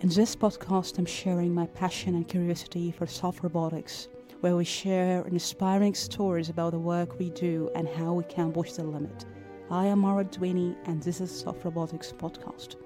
[0.00, 4.08] In this podcast, I'm sharing my passion and curiosity for soft robotics,
[4.40, 8.72] where we share inspiring stories about the work we do and how we can push
[8.72, 9.26] the limit.
[9.70, 12.76] I am Mara Dwiney, and this is Soft Robotics Podcast.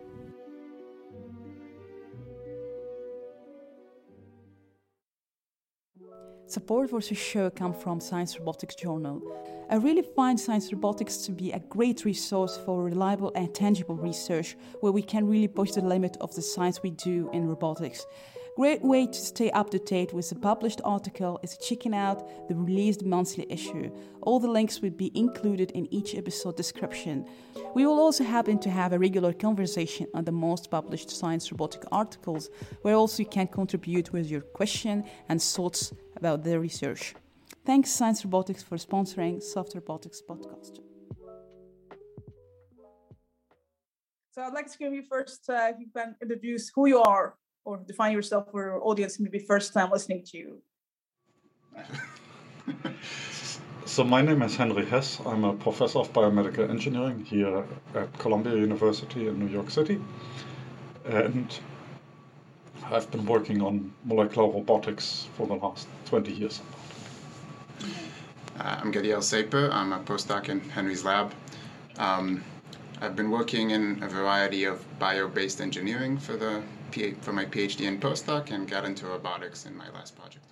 [6.55, 9.20] Support for this show comes from Science Robotics Journal.
[9.68, 14.56] I really find Science Robotics to be a great resource for reliable and tangible research
[14.79, 18.06] where we can really push the limit of the science we do in robotics.
[18.57, 22.55] Great way to stay up to date with the published article is checking out the
[22.55, 23.91] released monthly issue.
[24.23, 27.27] All the links will be included in each episode description.
[27.75, 31.83] We will also happen to have a regular conversation on the most published science robotic
[31.91, 32.49] articles,
[32.83, 37.16] where also you can contribute with your question and thoughts about the research.
[37.66, 40.79] Thanks Science Robotics for sponsoring Soft Robotics podcast.
[44.30, 47.35] So I'd like to give you first, uh, if you can introduce who you are
[47.65, 50.59] or define yourself for our audience, maybe first time listening to you.
[53.84, 55.21] so my name is Henry Hess.
[55.24, 60.01] I'm a professor of biomedical engineering here at Columbia University in New York City.
[61.06, 61.59] And
[62.90, 66.60] I've been working on molecular robotics for the last 20 years.
[68.59, 69.71] Uh, I'm Gadiel Saper.
[69.72, 71.32] I'm a postdoc in Henry's lab.
[71.99, 72.44] Um,
[73.00, 76.62] I've been working in a variety of bio-based engineering for the
[77.20, 80.47] for my PhD and postdoc, and got into robotics in my last project.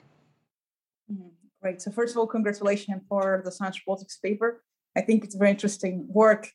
[1.10, 1.28] Mm-hmm.
[1.62, 1.80] Great.
[1.80, 4.62] So first of all, congratulations for the science robotics paper.
[4.96, 6.50] I think it's very interesting work,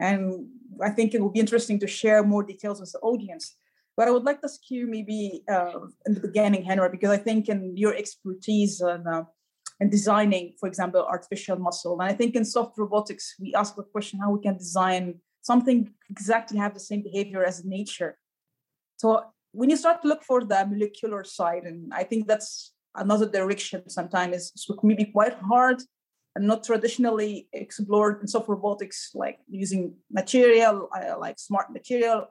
[0.00, 0.46] and
[0.80, 3.56] I think it will be interesting to share more details with the audience.
[3.96, 7.18] But I would like to ask you maybe uh, in the beginning, Henry, because I
[7.18, 9.24] think in your expertise and uh,
[9.80, 12.00] and designing, for example, artificial muscle.
[12.00, 15.92] And I think in soft robotics, we ask the question how we can design something
[16.08, 18.16] exactly have the same behavior as nature.
[19.02, 23.28] So when you start to look for the molecular side, and I think that's another
[23.28, 25.82] direction sometimes is maybe quite hard
[26.36, 32.28] and not traditionally explored in soft robotics, like using material, uh, like smart material.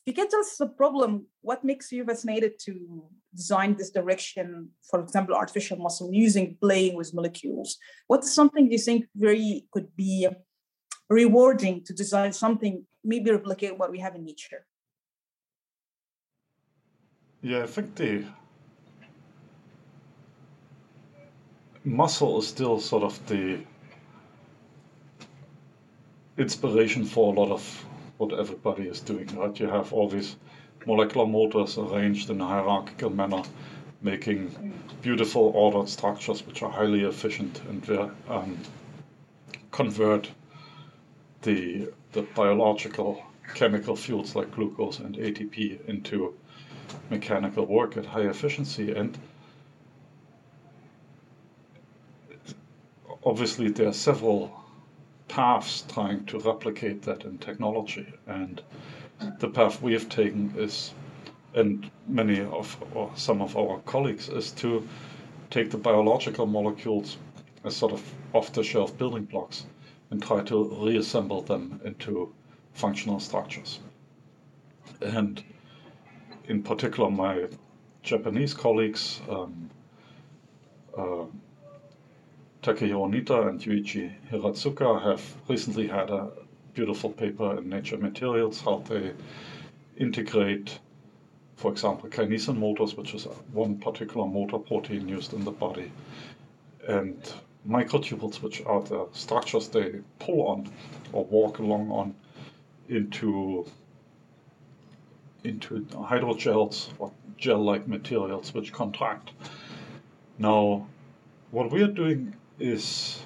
[0.00, 4.70] If you can tell us the problem, what makes you fascinated to design this direction,
[4.88, 7.76] for example, artificial muscle, using playing with molecules?
[8.06, 10.26] What's something you think very could be
[11.10, 14.64] rewarding to design something, maybe replicate what we have in nature?
[17.44, 18.24] Yeah, I think the
[21.84, 23.58] muscle is still sort of the
[26.38, 27.84] inspiration for a lot of
[28.18, 29.58] what everybody is doing, right?
[29.58, 30.36] You have all these
[30.86, 33.42] molecular motors arranged in a hierarchical manner,
[34.02, 34.72] making
[35.02, 38.56] beautiful ordered structures which are highly efficient and um,
[39.72, 40.30] convert
[41.42, 43.20] the the biological
[43.54, 46.34] chemical fuels like glucose and ATP into
[47.10, 48.92] mechanical work at high efficiency.
[48.92, 49.18] And
[53.24, 54.52] obviously, there are several
[55.28, 58.06] paths trying to replicate that in technology.
[58.26, 58.62] And
[59.38, 60.92] the path we have taken is,
[61.54, 64.86] and many of or some of our colleagues, is to
[65.50, 67.18] take the biological molecules
[67.64, 69.66] as sort of off the shelf building blocks
[70.10, 72.32] and try to reassemble them into
[72.74, 73.80] functional structures.
[75.00, 75.42] And
[76.46, 77.46] in particular, my
[78.02, 79.70] Japanese colleagues, um,
[80.96, 81.24] uh,
[82.62, 86.30] Takahiro Nitta and Yuichi Hiratsuka, have recently had a
[86.74, 89.12] beautiful paper in Nature Materials how they
[89.96, 90.78] integrate,
[91.56, 95.90] for example, kinesin motors, which is one particular motor protein used in the body,
[96.88, 97.32] and
[97.68, 100.70] microtubules, which are the structures they pull on
[101.12, 102.14] or walk along on,
[102.88, 103.66] into
[105.44, 109.32] into hydrogels or gel-like materials which contract.
[110.38, 110.86] Now,
[111.50, 113.20] what we are doing is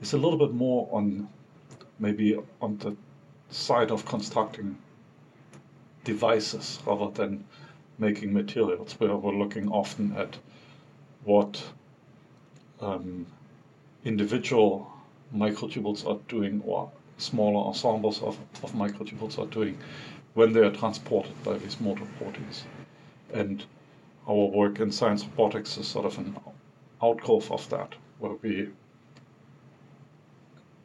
[0.00, 1.28] is a little bit more on
[1.98, 2.96] maybe on the
[3.50, 4.76] side of constructing
[6.04, 7.44] devices rather than
[7.98, 10.36] making materials, where we're looking often at
[11.24, 11.62] what
[12.80, 13.26] um,
[14.04, 14.90] individual
[15.34, 19.76] microtubules are doing or smaller ensembles of, of microtubules are doing
[20.36, 22.64] when they are transported by these motor proteins.
[23.32, 23.64] And
[24.28, 26.36] our work in science robotics is sort of an
[27.02, 28.68] outgrowth of that, where we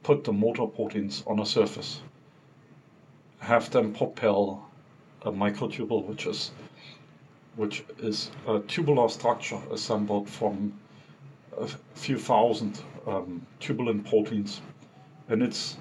[0.04, 2.02] put the motor proteins on a surface,
[3.40, 4.70] have them propel
[5.24, 6.52] a microtubule, which is
[7.58, 10.72] which is a tubular structure assembled from
[11.58, 14.62] a few thousand um, tubulin proteins,
[15.28, 15.76] and it's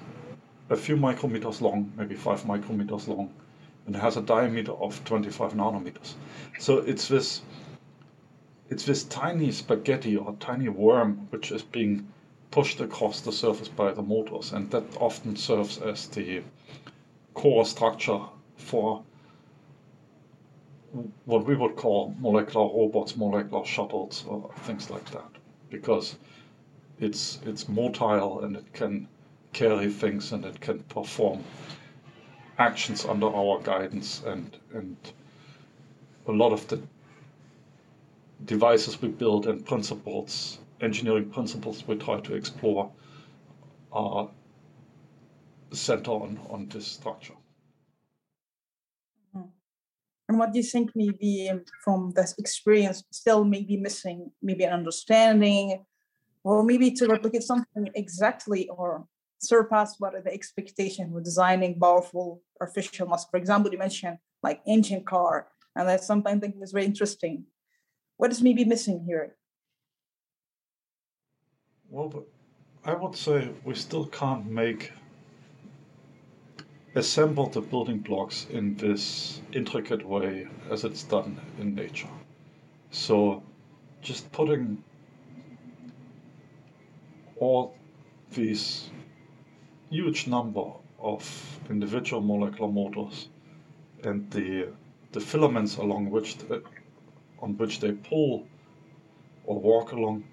[0.69, 3.31] a few micrometers long, maybe five micrometers long,
[3.93, 6.13] and has a diameter of 25 nanometers.
[6.59, 7.41] So it's this
[8.69, 12.07] it's this tiny spaghetti or tiny worm which is being
[12.51, 16.41] pushed across the surface by the motors, and that often serves as the
[17.33, 18.21] core structure
[18.55, 19.03] for
[21.25, 25.31] what we would call molecular robots, molecular shuttles, or things like that,
[25.69, 26.15] because
[26.97, 29.09] it's it's motile and it can
[29.51, 31.43] carry things and it can perform
[32.61, 34.97] actions under our guidance and and
[36.27, 36.79] a lot of the
[38.45, 42.91] devices we build and principles engineering principles we try to explore
[43.91, 44.29] are
[45.73, 47.33] center on, on this structure.
[49.35, 49.47] Mm-hmm.
[50.27, 51.51] And what do you think maybe
[51.83, 55.85] from this experience still maybe missing, maybe an understanding,
[56.43, 59.05] or maybe to replicate something exactly or
[59.39, 63.29] surpass what are the expectation with designing powerful artificial muscle?
[63.31, 67.45] For example, you mentioned like engine car, and that's something I think is very interesting.
[68.17, 69.35] What is maybe missing here?
[71.89, 72.25] Well,
[72.85, 74.93] I would say we still can't make
[76.95, 82.09] assemble the building blocks in this intricate way as it's done in nature.
[82.91, 83.43] So
[84.01, 84.83] just putting
[87.37, 87.75] all
[88.33, 88.89] these
[89.89, 93.29] huge number of individual molecular motors
[94.03, 94.67] and the
[95.11, 96.63] the filaments along which the,
[97.39, 98.47] on which they pull
[99.45, 100.23] or walk along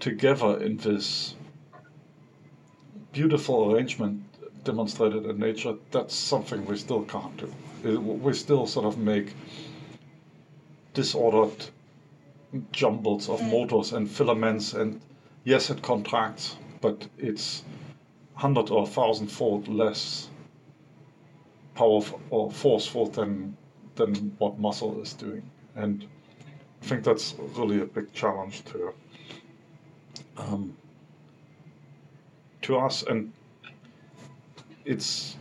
[0.00, 1.34] together in this
[3.12, 4.22] beautiful arrangement
[4.64, 7.36] demonstrated in nature, that's something we still can't
[7.82, 8.00] do.
[8.00, 9.32] We still sort of make
[10.94, 11.66] disordered
[12.72, 13.50] jumbles of mm.
[13.50, 15.00] motors and filaments, and
[15.44, 17.62] yes, it contracts, but it's
[18.38, 20.28] hundred or thousand fold less
[21.74, 23.56] powerful or forceful than
[23.96, 25.42] than what muscle is doing,
[25.74, 26.06] and
[26.82, 28.94] I think that's really a big challenge to
[30.36, 30.76] um,
[32.62, 33.32] to us, and
[34.84, 35.36] it's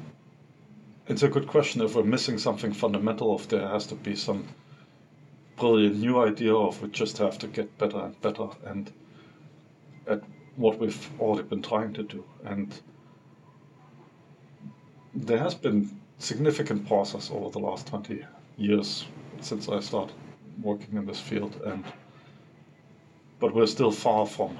[1.07, 1.81] it's a good question.
[1.81, 3.35] If we're missing something fundamental.
[3.35, 4.47] If there has to be some
[5.55, 8.91] brilliant new idea, of we just have to get better and better, and
[10.07, 10.23] at
[10.57, 12.81] what we've already been trying to do, and
[15.13, 15.89] there has been
[16.19, 18.25] significant process over the last 20
[18.57, 19.05] years
[19.39, 20.15] since I started
[20.61, 21.83] working in this field, and
[23.39, 24.57] but we're still far from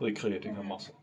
[0.00, 0.94] recreating a muscle.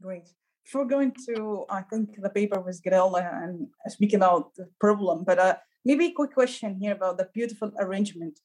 [0.00, 0.28] Great.
[0.64, 5.38] Before going to, I think the paper with Grella and speaking about the problem, but
[5.38, 8.38] uh, maybe a quick question here about the beautiful arrangement.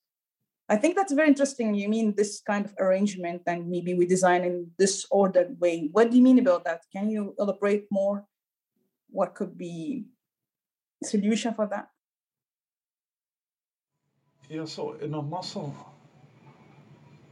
[0.69, 1.73] I think that's very interesting.
[1.73, 5.89] You mean this kind of arrangement, and maybe we design in this ordered way.
[5.93, 6.81] What do you mean about that?
[6.91, 8.25] Can you elaborate more?
[9.09, 10.05] What could be
[11.03, 11.87] solution for that?
[14.49, 15.73] Yeah, so in a muscle,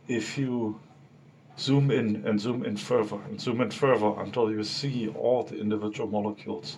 [0.07, 0.79] if you
[1.57, 5.57] zoom in and zoom in further and zoom in further until you see all the
[5.59, 6.77] individual molecules,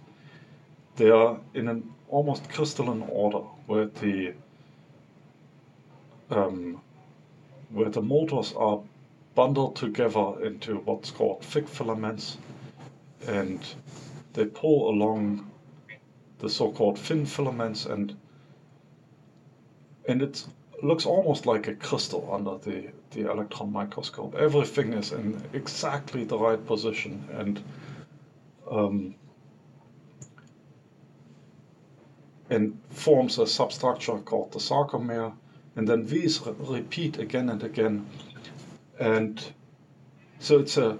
[0.95, 4.33] they are in an almost crystalline order where the
[6.29, 6.81] um,
[7.69, 8.81] where the motors are
[9.35, 12.37] bundled together into what's called thick filaments
[13.27, 13.59] and
[14.33, 15.49] they pull along
[16.39, 18.15] the so-called thin filaments and
[20.07, 20.45] and it
[20.81, 24.35] looks almost like a crystal under the, the electron microscope.
[24.35, 27.61] Everything is in exactly the right position and
[28.69, 29.15] um,
[32.49, 35.33] and forms a substructure called the sarcomere.
[35.77, 38.07] And then these re- repeat again and again.
[38.99, 39.43] And
[40.39, 40.97] so it's a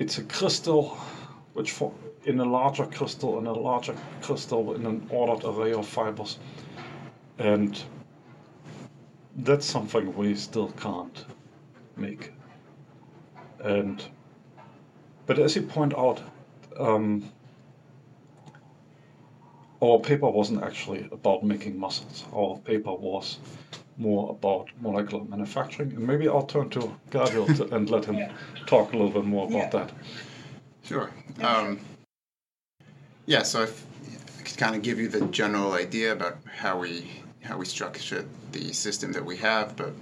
[0.00, 0.98] it's a crystal
[1.52, 1.92] which for,
[2.24, 6.40] in a larger crystal, in a larger crystal, in an ordered array of fibers.
[7.38, 7.80] And
[9.36, 11.24] that's something we still can't
[11.96, 12.32] make.
[13.62, 14.04] And
[15.26, 16.20] but as you point out,
[16.76, 17.30] um,
[19.84, 22.24] our paper wasn't actually about making muscles.
[22.32, 23.38] Our paper was
[23.96, 25.92] more about molecular manufacturing.
[25.92, 28.32] And maybe I'll turn to Gadiel and let him yeah.
[28.66, 29.68] talk a little bit more about yeah.
[29.70, 29.92] that.
[30.82, 31.10] Sure.
[31.40, 31.80] Um,
[33.26, 37.10] yeah, so I could kind of give you the general idea about how we
[37.42, 39.92] how we structured the system that we have, but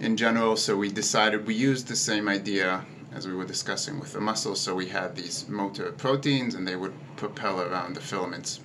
[0.00, 4.12] in general, so we decided we used the same idea as we were discussing with
[4.14, 4.60] the muscles.
[4.60, 8.60] So we had these motor proteins, and they would propel around the filaments.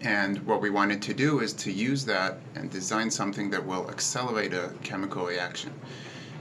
[0.00, 3.90] And what we wanted to do is to use that and design something that will
[3.90, 5.72] accelerate a chemical reaction.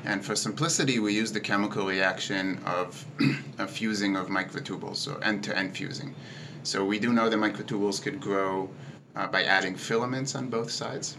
[0.03, 3.05] And for simplicity, we use the chemical reaction of
[3.57, 6.13] a fusing of microtubules, so end-to-end fusing.
[6.63, 8.69] So we do know that microtubules could grow
[9.15, 11.17] uh, by adding filaments on both sides.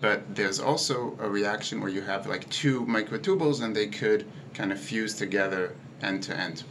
[0.00, 4.72] But there's also a reaction where you have like two microtubules and they could kind
[4.72, 6.64] of fuse together end to end.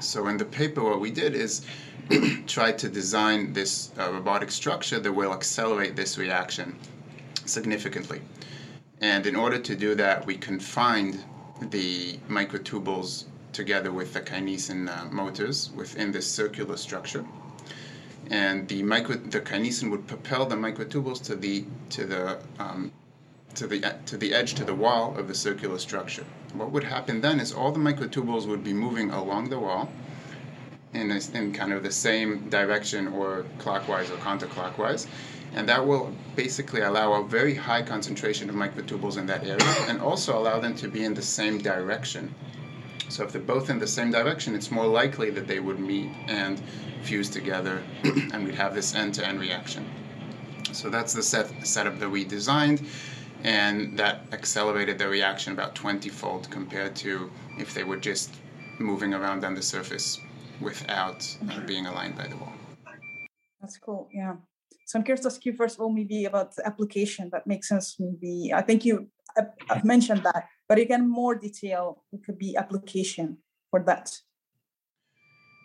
[0.00, 1.64] So in the paper, what we did is
[2.46, 6.76] try to design this uh, robotic structure that will accelerate this reaction
[7.44, 8.20] significantly.
[9.00, 11.24] And in order to do that, we confined
[11.60, 17.24] the microtubules together with the kinesin uh, motors within this circular structure.
[18.30, 22.92] And the micro, the kinesin would propel the microtubules to the to the um,
[23.54, 26.24] to the to the edge to the wall of the circular structure.
[26.54, 29.90] What would happen then is all the microtubules would be moving along the wall
[30.94, 35.06] in, a, in kind of the same direction or clockwise or counterclockwise.
[35.54, 40.00] And that will basically allow a very high concentration of microtubules in that area and
[40.00, 42.34] also allow them to be in the same direction.
[43.08, 46.10] So if they're both in the same direction, it's more likely that they would meet
[46.28, 46.60] and
[47.02, 49.84] fuse together and we'd have this end-to-end reaction.
[50.72, 52.86] So that's the set, setup that we designed
[53.44, 58.34] and that accelerated the reaction about 20-fold compared to if they were just
[58.78, 60.18] moving around on the surface
[60.62, 62.52] without uh, being aligned by the wall.
[63.60, 64.08] That's cool.
[64.12, 64.36] Yeah.
[64.86, 67.68] So I'm curious to ask you first of all, maybe about the application that makes
[67.68, 67.96] sense.
[67.98, 69.08] Maybe I think you
[69.70, 72.04] I've mentioned that, but again, more detail.
[72.12, 73.38] It could be application
[73.70, 74.14] for that.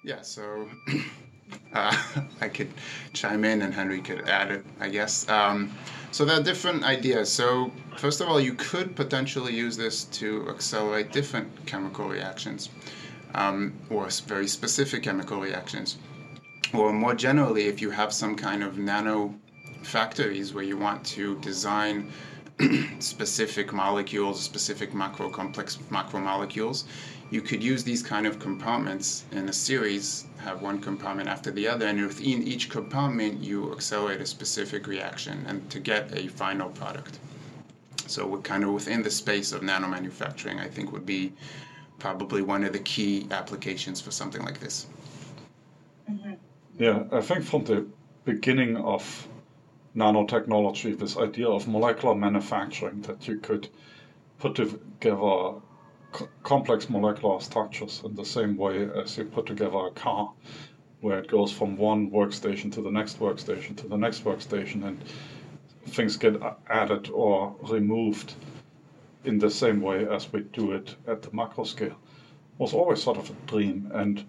[0.05, 0.21] Yeah.
[0.21, 0.69] So
[1.73, 1.97] uh,
[2.41, 2.71] I could
[3.13, 4.65] chime in, and Henry could add it.
[4.79, 5.27] I guess.
[5.27, 5.71] Um,
[6.11, 7.31] so there are different ideas.
[7.31, 12.69] So first of all, you could potentially use this to accelerate different chemical reactions
[13.37, 15.97] um, or very specific chemical reactions.
[16.73, 19.33] Or more generally, if you have some kind of nano
[19.83, 22.11] factories where you want to design
[22.99, 26.83] specific molecules, specific macro complex macromolecules,
[27.29, 31.67] you could use these kind of compartments in a series, have one compartment after the
[31.67, 36.69] other, and within each compartment you accelerate a specific reaction and to get a final
[36.69, 37.19] product.
[38.07, 41.33] So we're kind of within the space of nanomanufacturing, I think would be
[41.99, 44.87] probably one of the key applications for something like this.
[46.09, 46.33] Mm-hmm.
[46.77, 47.87] Yeah, I think from the
[48.25, 49.27] beginning of
[49.95, 53.67] nanotechnology, this idea of molecular manufacturing that you could
[54.37, 55.53] put together
[56.43, 60.31] complex molecular structures in the same way as you put together a car,
[61.01, 65.03] where it goes from one workstation to the next workstation to the next workstation, and
[65.87, 66.35] things get
[66.69, 68.35] added or removed
[69.27, 71.97] in the same way as we do it at the macro scale
[72.57, 73.91] was always sort of a dream.
[73.93, 74.25] And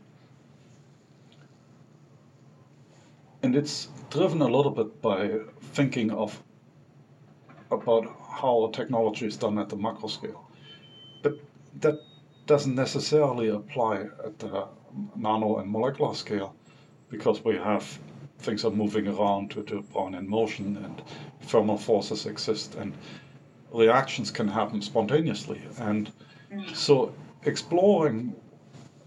[3.43, 5.39] and it's driven a little bit by
[5.73, 6.43] thinking of
[7.71, 8.05] about
[8.41, 10.51] how technology is done at the macro scale.
[11.23, 11.35] But
[11.81, 11.95] that
[12.47, 14.67] doesn't necessarily apply at the
[15.15, 16.57] nano and molecular scale
[17.09, 17.99] because we have
[18.39, 21.03] things are moving around to the Brownian motion and
[21.43, 22.93] thermal forces exist and
[23.73, 25.61] reactions can happen spontaneously.
[25.79, 26.11] And
[26.75, 28.35] so exploring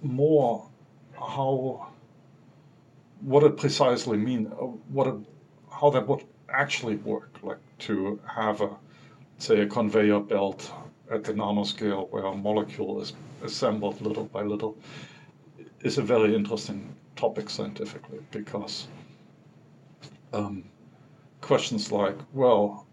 [0.01, 0.67] more
[1.13, 1.87] how
[3.21, 5.15] what it precisely mean, uh, what it,
[5.71, 8.69] how that would actually work, like to have a
[9.37, 10.71] say a conveyor belt
[11.11, 13.13] at the nanoscale where a molecule is
[13.43, 14.77] assembled little by little,
[15.81, 18.87] is a very interesting topic scientifically because
[20.33, 20.63] um,
[21.41, 22.87] questions like, well,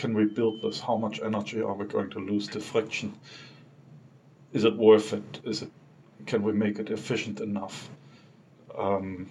[0.00, 0.80] can we build this?
[0.80, 3.12] How much energy are we going to lose to friction?
[4.54, 5.40] Is it worth it?
[5.44, 5.70] Is it?
[6.24, 7.90] Can we make it efficient enough?
[8.78, 9.30] Um,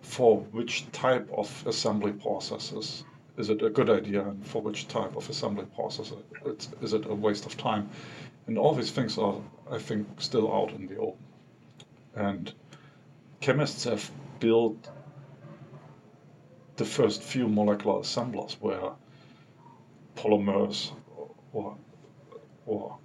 [0.00, 3.04] for which type of assembly processes
[3.36, 6.12] is it a good idea, and for which type of assembly process
[6.80, 7.90] is it a waste of time?
[8.46, 9.36] And all these things are,
[9.70, 11.24] I think, still out in the open.
[12.16, 12.52] And
[13.40, 14.88] chemists have built
[16.78, 18.92] the first few molecular assemblers where
[20.16, 20.92] polymers
[21.52, 21.76] or,
[22.66, 22.96] or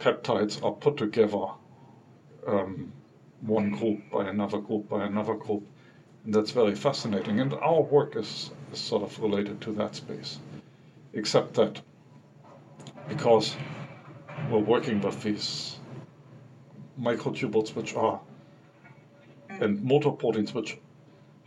[0.00, 1.46] peptides are put together
[2.46, 2.92] um,
[3.42, 5.64] one group by another group by another group.
[6.24, 7.40] And that's very fascinating.
[7.40, 10.38] And our work is, is sort of related to that space.
[11.12, 11.80] Except that
[13.08, 13.56] because
[14.50, 15.78] we're working with these
[17.00, 18.20] microtubules which are
[19.48, 20.78] and motor proteins which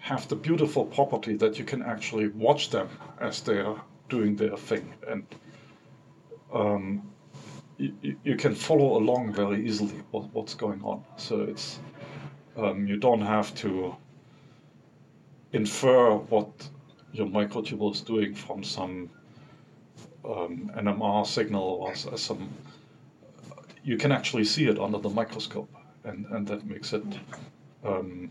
[0.04, 2.90] have the beautiful property that you can actually watch them
[3.22, 5.26] as they are doing their thing, and
[6.54, 7.10] um,
[7.78, 11.02] you, you, can follow along very easily what, what's going on.
[11.16, 11.80] So it's
[12.58, 13.96] um, you don't have to
[15.54, 16.50] infer what
[17.14, 19.10] your microtubule is doing from some
[20.26, 22.50] um, NMR signal or some,
[23.86, 27.06] you can actually see it under the microscope, and, and that makes it
[27.86, 28.30] um,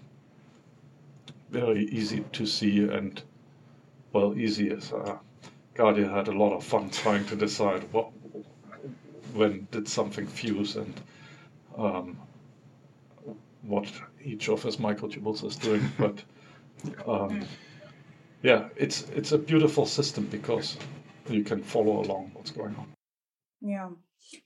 [1.52, 3.22] very easy to see and
[4.12, 4.92] well, easy is.
[4.92, 5.18] Uh,
[5.74, 8.10] Gadiel had a lot of fun trying to decide what
[9.34, 11.00] when did something fuse and
[11.78, 12.18] um,
[13.62, 13.90] what
[14.22, 15.82] each of his microtubules is doing.
[15.98, 16.22] But
[17.06, 17.46] um,
[18.42, 20.76] yeah, it's it's a beautiful system because
[21.28, 22.88] you can follow along what's going on.
[23.60, 23.90] Yeah.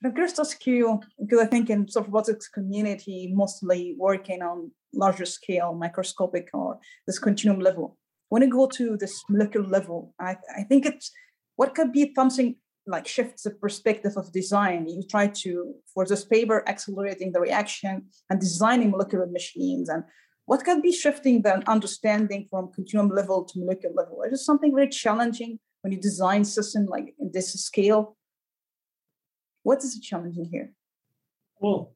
[0.04, 4.42] I'm curious to ask you, because I think in sort of robotics community, mostly working
[4.42, 7.96] on larger scale, microscopic or this continuum level.
[8.28, 11.10] When you go to this molecular level, I, I think it's
[11.56, 14.88] what could be something like shifts the perspective of design.
[14.88, 19.88] You try to, for this paper, accelerating the reaction and designing molecular machines.
[19.88, 20.04] And
[20.44, 24.22] what can be shifting the understanding from continuum level to molecular level?
[24.22, 28.16] Is it something very challenging when you design system like in this scale?
[29.64, 30.72] What is challenging here?
[31.58, 31.95] Well,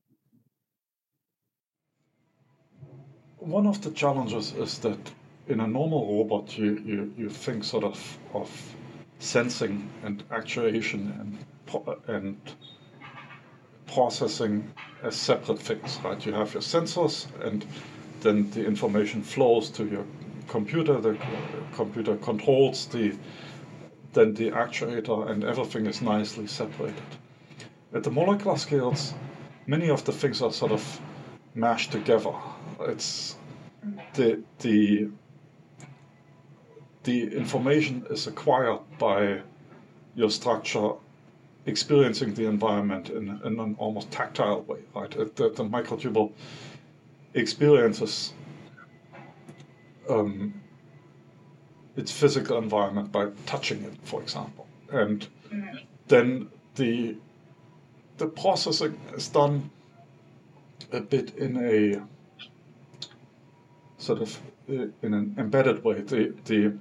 [3.41, 4.99] one of the challenges is that
[5.49, 8.51] in a normal robot, you, you, you think sort of of
[9.19, 11.39] sensing and actuation and
[12.09, 12.37] and
[13.87, 16.25] processing as separate things, right?
[16.27, 17.65] You have your sensors, and
[18.21, 20.05] then the information flows to your
[20.49, 21.01] computer.
[21.01, 21.17] The
[21.75, 23.17] computer controls the
[24.13, 27.11] then the actuator, and everything is nicely separated.
[27.95, 29.15] At the molecular scales,
[29.67, 31.01] many of the things are sort of
[31.55, 32.33] mashed together.
[32.81, 33.37] It's
[34.15, 35.09] the the
[37.03, 39.41] the information is acquired by
[40.15, 40.93] your structure
[41.67, 45.11] experiencing the environment in, in an almost tactile way, right?
[45.11, 46.33] The, the microtubule
[47.35, 48.33] experiences
[50.09, 50.61] um,
[51.97, 54.67] its physical environment by touching it, for example.
[54.91, 55.77] And mm-hmm.
[56.09, 57.17] then the
[58.19, 59.71] the processing is done
[60.93, 62.03] a bit in a
[63.99, 64.39] sort of
[64.69, 66.01] uh, in an embedded way.
[66.01, 66.73] The the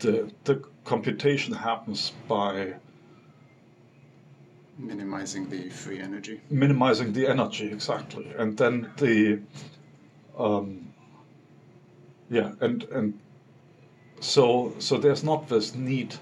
[0.00, 2.74] the, the computation happens by
[4.76, 6.40] minimizing the free energy.
[6.50, 9.40] Minimizing the energy, exactly, and then the
[10.38, 10.92] um,
[12.28, 13.18] yeah, and and
[14.20, 16.18] so so there's not this neat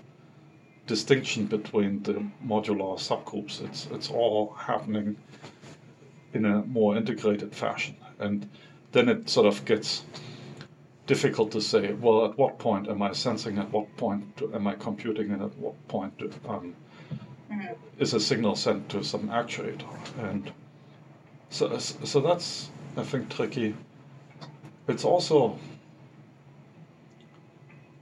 [0.87, 3.62] distinction between the modular subgroups.
[3.64, 5.16] It's it's all happening
[6.35, 8.49] in a more integrated fashion, and
[8.92, 10.05] then it sort of gets
[11.07, 11.92] difficult to say.
[11.92, 13.59] Well, at what point am I sensing?
[13.59, 15.31] At what point am I computing?
[15.31, 16.75] And at what point do, um,
[17.51, 17.73] mm-hmm.
[17.99, 19.88] is a signal sent to some actuator?
[20.18, 20.51] And
[21.51, 23.75] so so that's I think tricky.
[24.88, 25.59] It's also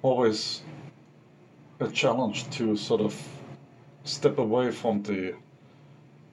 [0.03, 0.63] always
[1.81, 3.15] a challenge to sort of
[4.05, 5.35] step away from the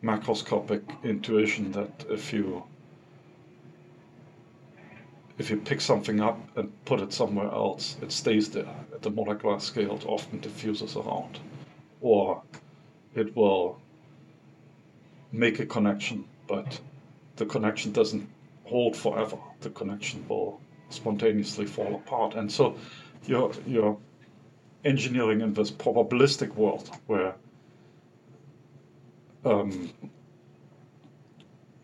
[0.03, 2.63] macroscopic intuition that if you
[5.37, 8.73] if you pick something up and put it somewhere else, it stays there.
[8.91, 11.39] At the molecular scale, it often diffuses around.
[12.01, 12.41] Or
[13.13, 13.79] it will
[15.31, 16.79] make a connection, but
[17.35, 18.27] the connection doesn't
[18.63, 19.37] hold forever.
[19.61, 22.33] The connection will spontaneously fall apart.
[22.33, 22.75] And so
[23.27, 23.97] you're, you're
[24.83, 27.35] engineering in this probabilistic world where
[29.45, 29.91] um,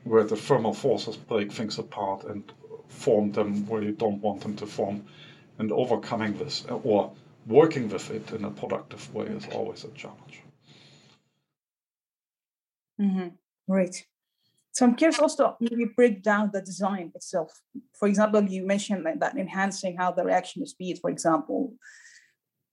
[0.03, 2.43] where the thermal forces break things apart and
[2.89, 5.03] form them where you don't want them to form,
[5.59, 7.11] and overcoming this or
[7.47, 10.41] working with it in a productive way is always a challenge.
[12.99, 13.29] Mm-hmm.
[13.67, 13.95] Right.
[14.71, 17.61] So I'm curious also maybe break down the design itself.
[17.93, 21.73] For example, you mentioned like that enhancing how the reaction speed, for example,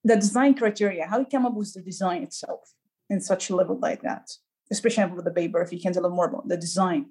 [0.04, 2.72] the design criteria, how you come up with the design itself
[3.08, 4.30] in such a level like that,
[4.70, 7.06] especially with the paper, if you can tell little more about the design.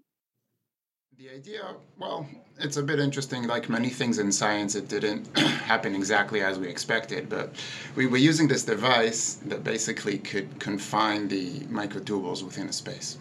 [1.18, 2.26] The idea, well,
[2.60, 3.46] it's a bit interesting.
[3.46, 7.54] Like many things in science, it didn't happen exactly as we expected, but
[7.96, 13.18] we were using this device that basically could confine the microtubules within a space.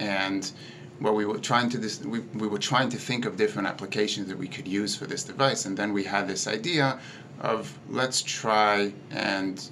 [0.00, 0.50] And
[0.98, 4.26] what we were trying to this, we, we were trying to think of different applications
[4.28, 6.98] that we could use for this device, and then we had this idea
[7.42, 9.68] of let's try and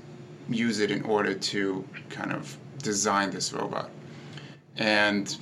[0.49, 3.91] use it in order to kind of design this robot.
[4.77, 5.37] And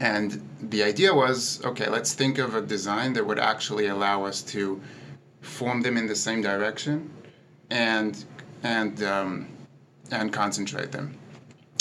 [0.00, 4.42] and the idea was okay, let's think of a design that would actually allow us
[4.42, 4.80] to
[5.40, 7.10] form them in the same direction
[7.70, 8.24] and
[8.62, 9.48] and um,
[10.10, 11.16] and concentrate them.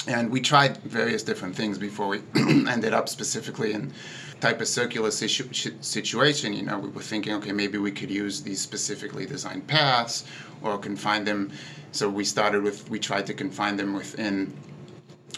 [0.07, 3.91] and we tried various different things before we ended up specifically in
[4.45, 6.53] type of circular situ- situation.
[6.53, 10.25] You know, we were thinking, okay, maybe we could use these specifically designed paths
[10.61, 11.51] or confine them.
[11.91, 14.53] So we started with, we tried to confine them within.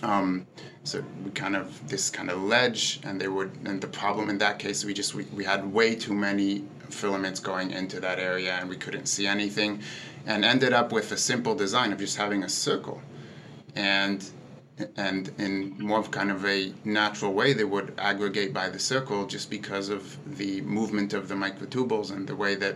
[0.04, 0.46] Um,
[0.84, 3.52] so we kind of this kind of ledge, and they would.
[3.66, 7.40] And the problem in that case, we just we, we had way too many filaments
[7.40, 9.82] going into that area, and we couldn't see anything,
[10.26, 13.02] and ended up with a simple design of just having a circle,
[13.76, 14.30] and
[14.96, 19.26] and in more of kind of a natural way they would aggregate by the circle
[19.26, 22.76] just because of the movement of the microtubules and the way that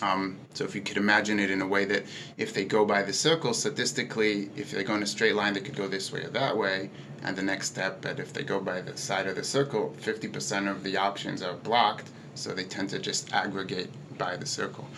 [0.00, 2.04] um, so if you could imagine it in a way that
[2.36, 5.60] if they go by the circle statistically if they go in a straight line they
[5.60, 6.90] could go this way or that way.
[7.24, 10.70] And the next step but if they go by the side of the circle 50%
[10.70, 12.10] of the options are blocked.
[12.34, 14.88] So they tend to just aggregate by the circle.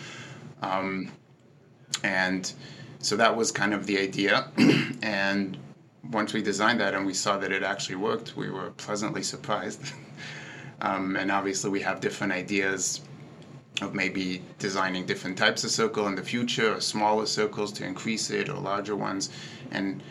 [0.61, 1.11] Um,
[2.03, 2.51] and
[2.99, 4.47] so that was kind of the idea.
[5.03, 5.57] And
[6.11, 9.81] once we designed that and we saw that it actually worked, we were pleasantly surprised.
[10.81, 13.01] um, and obviously, we have different ideas
[13.81, 18.29] of maybe designing different types of circle in the future, or smaller circles to increase
[18.29, 19.29] it, or larger ones.
[19.71, 20.03] And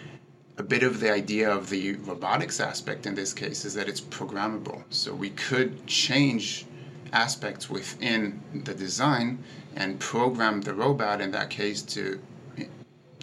[0.59, 4.01] a bit of the idea of the robotics aspect in this case is that it's
[4.01, 4.83] programmable.
[4.91, 6.67] So we could change
[7.13, 9.43] aspects within the design
[9.77, 12.21] and program the robot in that case to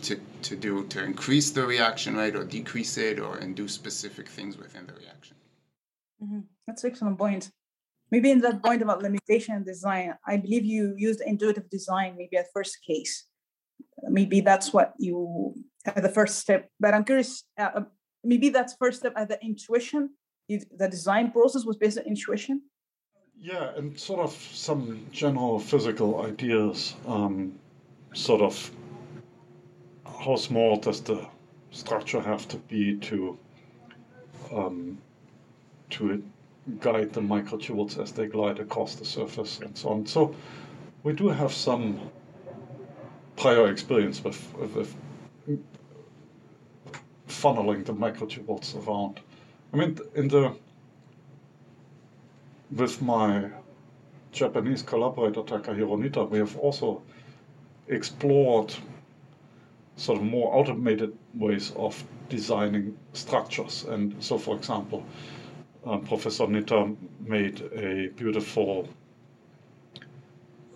[0.07, 4.57] to, to do to increase the reaction rate or decrease it or induce specific things
[4.57, 5.35] within the reaction.
[6.23, 6.39] Mm-hmm.
[6.65, 7.51] That's an excellent point.
[8.09, 12.37] Maybe in that point about limitation and design, I believe you used intuitive design maybe
[12.37, 13.25] at first case.
[14.03, 16.69] Maybe that's what you at the first step.
[16.79, 17.81] But I'm curious, uh, uh
[18.23, 20.11] maybe that's first step at the intuition.
[20.47, 22.61] The design process was based on intuition.
[23.37, 27.59] Yeah, and sort of some general physical ideas, um,
[28.13, 28.71] sort of
[30.19, 31.25] how small does the
[31.71, 33.37] structure have to be to
[34.53, 34.97] um,
[35.89, 36.23] to
[36.79, 40.05] guide the microtubules as they glide across the surface and so on.
[40.05, 40.35] So
[41.03, 41.99] we do have some
[43.37, 44.95] prior experience with, with,
[47.29, 49.19] funneling the microtubules around.
[49.73, 50.55] I mean, in the
[52.71, 53.49] with my
[54.31, 57.01] Japanese collaborator Takahiro Nitta, we have also
[57.87, 58.73] explored
[59.97, 63.83] sort of more automated ways of designing structures.
[63.83, 65.03] And so, for example,
[65.85, 68.87] um, Professor Nitta made a beautiful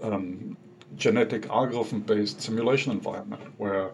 [0.01, 0.57] um,
[0.95, 3.91] genetic algorithm based simulation environment where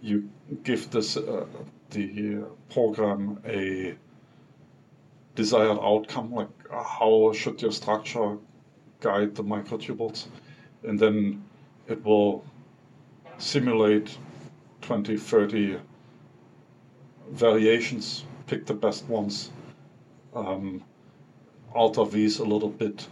[0.00, 0.28] you
[0.62, 1.46] give this uh,
[1.90, 3.94] the program a
[5.34, 8.36] desired outcome like how should your structure
[9.00, 10.26] guide the microtubules
[10.84, 11.42] and then
[11.88, 12.44] it will
[13.38, 14.18] simulate
[14.82, 15.78] 20, 30
[17.30, 19.50] variations, pick the best ones,
[20.34, 20.82] um,
[21.74, 23.06] alter these a little bit,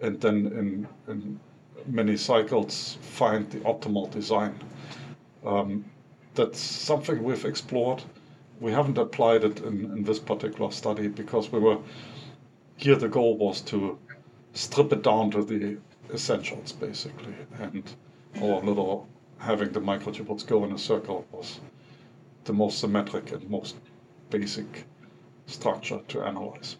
[0.00, 1.40] and then in, in
[1.86, 4.54] many cycles find the optimal design.
[5.44, 5.84] Um,
[6.34, 8.02] that's something we've explored.
[8.60, 11.78] We haven't applied it in, in this particular study because we were
[12.76, 13.98] here the goal was to
[14.52, 15.78] strip it down to the
[16.12, 17.82] essentials basically and
[18.40, 21.60] our little having the microtubules go in a circle was
[22.44, 23.76] the most symmetric and most
[24.30, 24.86] basic
[25.46, 26.76] structure to analyze.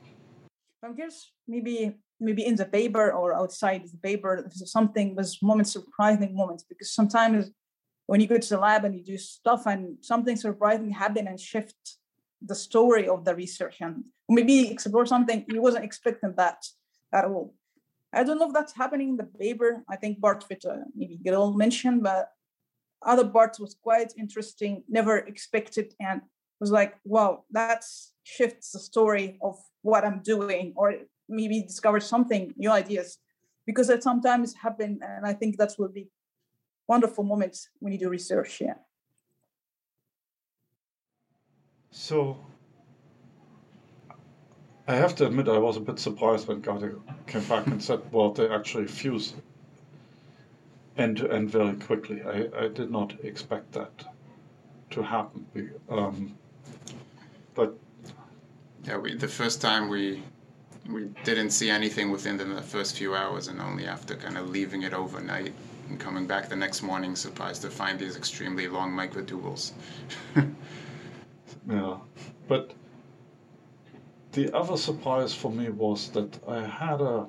[0.83, 6.35] I guess maybe maybe in the paper or outside the paper, something was moments surprising
[6.35, 7.51] moments because sometimes
[8.07, 11.39] when you go to the lab and you do stuff and something surprising happen and
[11.39, 11.77] shift
[12.41, 16.65] the story of the research and maybe explore something you wasn't expecting that
[17.13, 17.55] at all.
[18.13, 19.83] I don't know if that's happening in the paper.
[19.89, 22.31] I think Bart Fit uh, maybe Gil mentioned, but
[23.07, 26.21] other parts was quite interesting, never expected, and
[26.61, 27.85] was like, wow, that
[28.25, 30.95] shifts the story of what I'm doing, or
[31.29, 33.19] maybe discover something, new ideas,
[33.67, 36.11] because that sometimes happen, and I think that will be
[36.89, 38.61] wonderful moments when you do research.
[38.61, 38.75] Yeah.
[41.91, 42.39] So
[44.89, 46.93] I have to admit, I was a bit surprised when Gade
[47.27, 49.35] came back and said, well, they actually fuse
[50.99, 52.23] end to end very quickly.
[52.23, 54.05] I, I did not expect that
[54.91, 55.47] to happen.
[55.89, 56.35] Um,
[57.55, 57.77] but
[58.85, 60.23] yeah, we, the first time we
[60.89, 64.83] we didn't see anything within the first few hours, and only after kind of leaving
[64.83, 65.53] it overnight
[65.89, 69.73] and coming back the next morning, surprised to find these extremely long microtubules.
[71.69, 71.97] yeah,
[72.47, 72.73] but
[74.33, 77.27] the other surprise for me was that I had a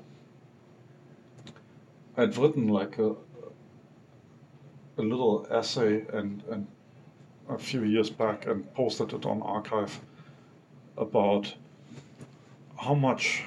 [2.19, 3.15] I'd written like a,
[4.97, 6.67] a little essay and, and
[7.49, 9.91] a few years back and posted it on arXiv
[10.97, 11.53] about
[12.77, 13.43] how much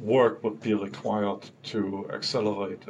[0.00, 2.82] work would be required to accelerate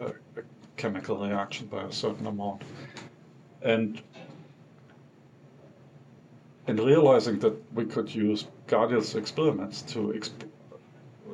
[0.00, 0.42] a, a, a
[0.76, 2.62] chemical reaction by a certain amount.
[3.62, 4.00] And
[6.66, 10.48] in realizing that we could use Gadiel's experiments to exp-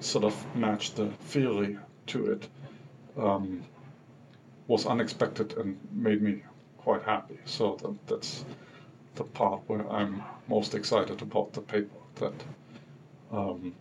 [0.01, 2.49] sort of match the theory to it
[3.19, 3.63] um,
[4.69, 6.43] was unexpected and made me
[6.79, 7.39] quite happy.
[7.45, 8.45] So that, that's
[9.15, 11.99] the part where I'm most excited about the paper.
[12.17, 12.33] That
[13.33, 13.75] um,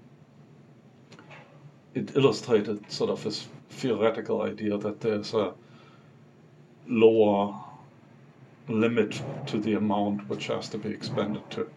[1.93, 5.53] it illustrated sort of this theoretical idea that there's a
[6.87, 7.55] lower
[8.67, 11.69] limit to the amount which has to be expended to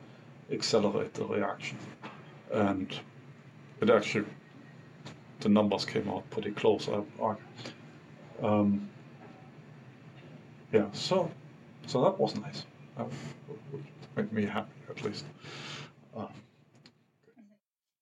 [0.50, 1.76] accelerate the reaction.
[2.52, 2.98] And
[3.80, 4.26] it actually,
[5.40, 6.88] the numbers came out pretty close.
[6.88, 7.34] I,
[8.42, 8.88] um,
[10.72, 11.30] yeah, so
[11.86, 12.64] so that was nice.
[12.96, 13.08] That
[14.16, 15.24] made me happy at least.
[16.16, 16.28] Um,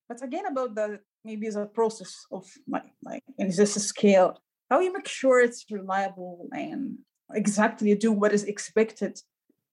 [0.08, 4.40] but again, about the maybe the process of like like is this a scale?
[4.70, 6.98] How you make sure it's reliable and
[7.34, 9.18] exactly do what is expected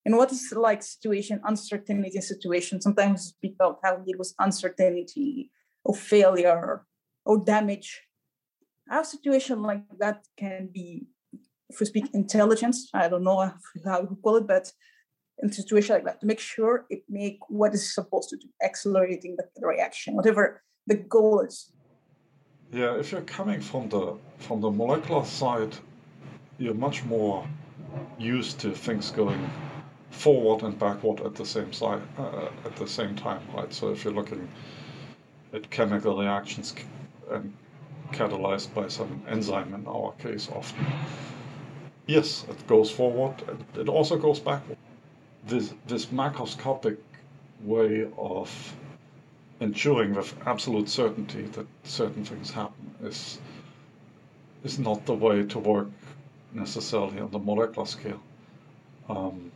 [0.06, 5.51] and what is like situation uncertainty situation sometimes speak about how it was uncertainty
[5.86, 6.86] or failure
[7.25, 8.01] or damage
[8.89, 11.08] how situation like that can be
[11.74, 13.40] if we speak intelligence i don't know
[13.86, 14.72] how you call it but
[15.42, 18.48] in a situation like that to make sure it make what is supposed to do
[18.64, 21.72] accelerating the, the reaction whatever the goal is
[22.72, 25.76] yeah if you're coming from the from the molecular side
[26.60, 27.48] you're much more
[28.18, 29.50] used to things going
[30.14, 33.74] forward and backward at the same side uh, at the same time, right?
[33.74, 34.48] So if you're looking
[35.54, 36.76] at chemical reactions
[37.32, 37.54] and
[38.12, 40.86] catalyzed by some enzyme in our case, often
[42.08, 43.36] yes, it goes forward.
[43.76, 44.78] It also goes backward.
[45.46, 46.98] This this macroscopic
[47.62, 48.76] way of
[49.60, 53.39] ensuring with absolute certainty that certain things happen is
[54.63, 55.89] is not the way to work
[56.54, 58.22] necessarily on the molecular scale.
[59.10, 59.52] Um,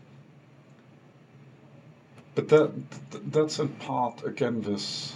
[2.35, 2.71] but that
[3.31, 5.15] that's in part again this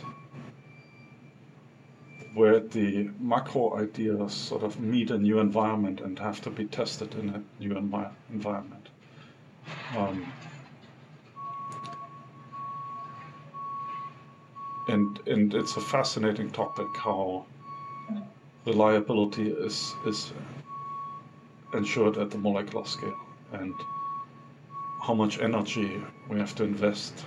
[2.34, 7.14] where the macro ideas sort of meet a new environment and have to be tested
[7.16, 8.88] in a new envi- environment.
[9.98, 10.32] Um,
[14.88, 17.46] and and it's a fascinating topic how
[18.66, 20.34] reliability is is
[21.74, 23.20] ensured at the molecular scale
[23.54, 23.74] and
[25.02, 27.26] how much energy we have to invest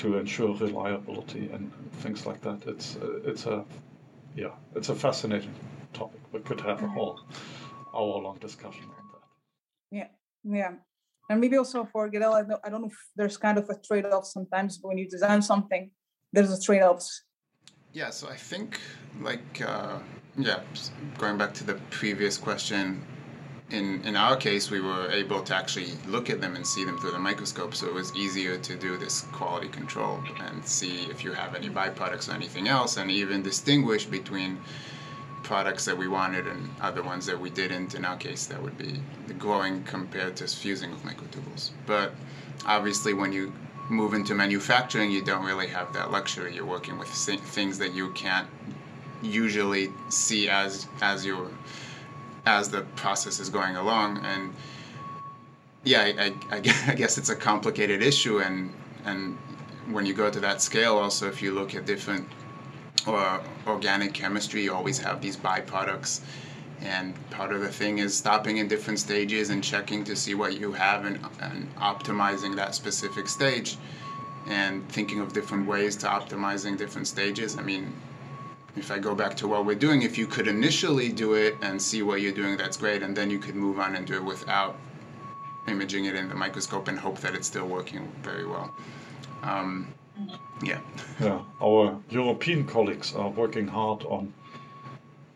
[0.00, 1.70] to ensure reliability and
[2.02, 2.66] things like that.
[2.66, 3.64] It's uh, it's a
[4.34, 5.54] yeah, it's a fascinating
[5.92, 6.20] topic.
[6.32, 6.94] We could have a mm-hmm.
[6.94, 7.20] whole
[7.94, 9.26] hour-long discussion on that.
[9.98, 10.08] Yeah,
[10.44, 10.72] yeah,
[11.28, 13.76] and maybe also for Gadiel, I don't, I don't know if there's kind of a
[13.86, 15.90] trade-off sometimes when you design something.
[16.32, 17.04] There's a trade off.
[17.92, 18.80] Yeah, so I think
[19.20, 19.98] like uh,
[20.38, 20.60] yeah,
[21.18, 23.04] going back to the previous question,
[23.70, 26.98] in in our case, we were able to actually look at them and see them
[26.98, 31.24] through the microscope, so it was easier to do this quality control and see if
[31.24, 34.58] you have any byproducts or anything else, and even distinguish between
[35.42, 37.94] products that we wanted and other ones that we didn't.
[37.94, 38.94] In our case, that would be
[39.26, 41.70] the growing compared to fusing with microtubules.
[41.86, 42.14] But
[42.66, 43.52] obviously, when you
[43.88, 46.54] move into manufacturing, you don't really have that luxury.
[46.54, 48.48] You're working with things that you can't
[49.22, 51.50] usually see as as your
[52.58, 54.52] as the process is going along and
[55.84, 56.56] yeah I, I,
[56.88, 58.72] I guess it's a complicated issue and
[59.04, 59.38] and
[59.94, 62.28] when you go to that scale also if you look at different
[63.06, 66.20] or organic chemistry you always have these byproducts
[66.80, 70.58] and part of the thing is stopping in different stages and checking to see what
[70.58, 73.76] you have and, and optimizing that specific stage
[74.46, 77.58] and thinking of different ways to optimizing different stages.
[77.58, 77.92] I mean
[78.76, 81.80] if I go back to what we're doing, if you could initially do it and
[81.80, 84.24] see what you're doing, that's great, and then you could move on and do it
[84.24, 84.76] without
[85.68, 88.72] imaging it in the microscope and hope that it's still working very well.
[89.42, 89.92] Um,
[90.62, 90.80] yeah.
[91.20, 94.32] Yeah, our European colleagues are working hard on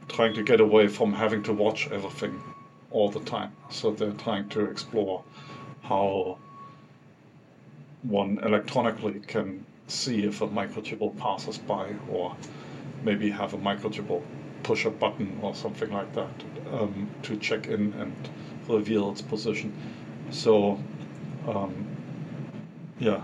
[0.09, 2.43] trying to get away from having to watch everything
[2.91, 3.53] all the time.
[3.71, 5.25] So they're trying to explore
[5.83, 6.39] how
[8.03, 12.37] one electronically can see if a microtubule passes by or
[13.05, 14.23] maybe have a microtubule
[14.63, 18.15] push a button or something like that um, to check in and
[18.67, 19.73] reveal its position.
[20.31, 20.83] So,
[21.47, 21.87] um,
[22.99, 23.23] yeah,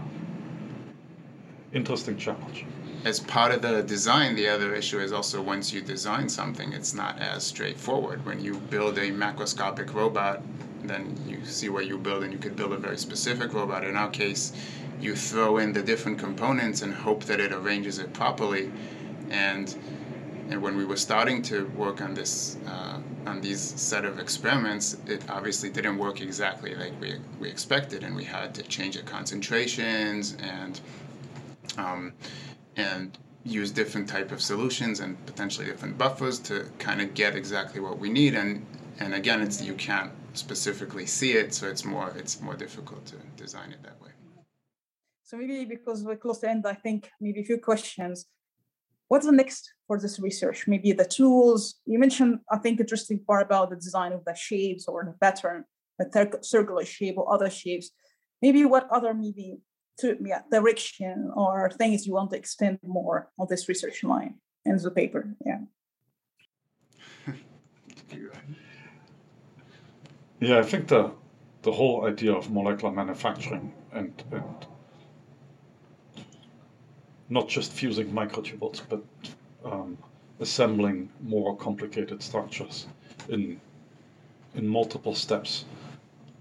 [1.72, 2.66] interesting challenge.
[3.04, 6.92] As part of the design, the other issue is also once you design something, it's
[6.92, 8.26] not as straightforward.
[8.26, 10.42] When you build a macroscopic robot,
[10.84, 13.84] then you see what you build and you could build a very specific robot.
[13.84, 14.52] In our case,
[15.00, 18.70] you throw in the different components and hope that it arranges it properly.
[19.30, 19.74] And
[20.50, 24.96] and when we were starting to work on this uh, on these set of experiments,
[25.06, 29.02] it obviously didn't work exactly like we, we expected, and we had to change the
[29.02, 30.80] concentrations and
[31.78, 32.12] um,
[32.76, 37.80] and use different type of solutions and potentially different buffers to kind of get exactly
[37.80, 38.34] what we need.
[38.34, 38.66] And
[38.98, 43.16] and again, it's you can't specifically see it, so it's more it's more difficult to
[43.36, 44.10] design it that way.
[45.22, 48.26] So maybe because we're close to end, I think maybe a few questions.
[49.10, 50.68] What's the next for this research?
[50.68, 51.80] Maybe the tools.
[51.84, 55.64] You mentioned, I think, interesting part about the design of the shapes or the pattern,
[55.98, 57.90] the circular shape or other shapes.
[58.40, 59.58] Maybe what other maybe
[59.98, 64.76] to yeah, direction or things you want to extend more on this research line in
[64.76, 65.34] the paper.
[65.44, 65.58] Yeah.
[70.40, 71.10] yeah, I think the
[71.62, 74.66] the whole idea of molecular manufacturing and and
[77.30, 79.02] not just fusing microtubules, but
[79.64, 79.96] um,
[80.40, 82.86] assembling more complicated structures
[83.28, 83.60] in
[84.54, 85.64] in multiple steps.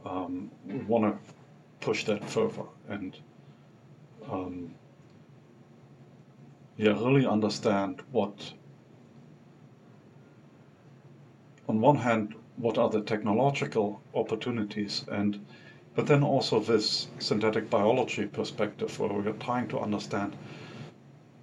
[0.05, 1.33] Um, we want to
[1.79, 3.15] push that further and
[4.29, 4.73] um,
[6.77, 8.53] yeah, really understand what,
[11.67, 15.45] on one hand, what are the technological opportunities and
[15.95, 20.35] but then also this synthetic biology perspective where we are trying to understand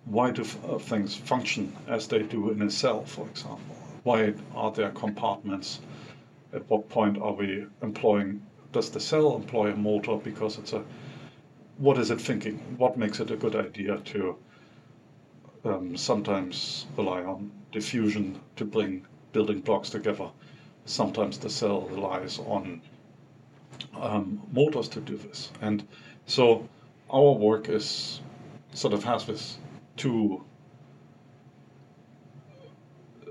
[0.06, 3.76] why do uh, things function as they do in a cell, for example?
[4.04, 5.80] Why are there compartments?
[6.52, 8.40] At what point are we employing,
[8.72, 10.84] does the cell employ a motor because it's a
[11.78, 12.58] what is it thinking?
[12.78, 14.36] What makes it a good idea to
[15.64, 20.30] um, sometimes rely on diffusion to bring building blocks together?
[20.86, 22.80] Sometimes the cell relies on
[24.00, 25.50] um, motors to do this.
[25.60, 25.86] And
[26.26, 26.66] so
[27.10, 28.20] our work is
[28.72, 29.58] sort of has this
[29.96, 30.44] two
[33.22, 33.30] uh,